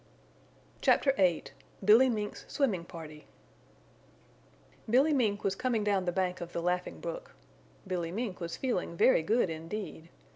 CHAPTER 0.81 1.11
VIII 1.13 1.43
BILLY 1.85 2.09
MINK'S 2.09 2.45
SWIMMING 2.47 2.85
PARTY 2.85 3.27
Billy 4.89 5.13
Mink 5.13 5.43
was 5.43 5.53
coming 5.53 5.83
down 5.83 6.05
the 6.05 6.11
bank 6.11 6.41
of 6.41 6.53
the 6.53 6.61
Laughing 6.63 6.99
Brook. 6.99 7.35
Billy 7.85 8.11
Mink 8.11 8.39
was 8.41 8.57
feeling 8.57 8.97
very 8.97 9.21
good 9.21 9.51
indeed. 9.51 10.09